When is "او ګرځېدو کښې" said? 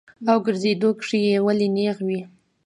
0.29-1.19